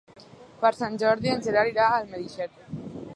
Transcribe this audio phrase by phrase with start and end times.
[0.63, 2.49] Per Sant Jordi en Gerard irà a Almedíxer.